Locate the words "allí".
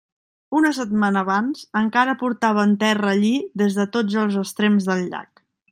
3.15-3.33